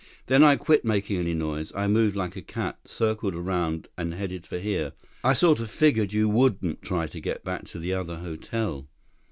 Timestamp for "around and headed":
3.35-4.47